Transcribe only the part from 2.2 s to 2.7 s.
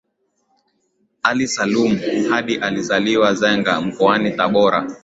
hapi